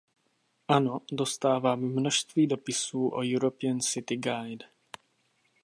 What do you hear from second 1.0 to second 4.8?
dostávám množství dopisů o European City Guide.